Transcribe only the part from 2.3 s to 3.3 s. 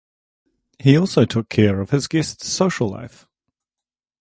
social life.